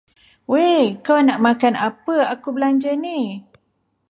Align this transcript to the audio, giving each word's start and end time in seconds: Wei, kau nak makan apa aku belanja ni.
Wei, 0.51 0.75
kau 1.05 1.19
nak 1.27 1.39
makan 1.45 1.75
apa 1.87 2.15
aku 2.33 2.49
belanja 2.55 2.91
ni. 3.05 3.19